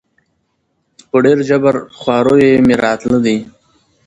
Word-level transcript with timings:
په 1.09 1.17
ډېر 1.23 1.39
جبر 1.49 1.75
په 1.83 1.93
خواریو 1.99 2.63
مي 2.67 2.75
راتله 2.83 3.19
دي 3.25 3.37